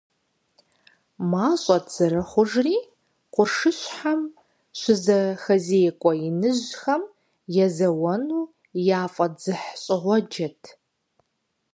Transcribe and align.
МащӀэт 1.31 1.85
зэрыхъужри, 1.95 2.77
къуршыщхьэм 3.33 4.21
щызэхэзекӀуэ 4.79 6.13
иныжьхэм 6.27 7.03
езэуэну 7.65 8.43
яфӀэдзыхьщӀыгъуэджэт. 9.01 10.61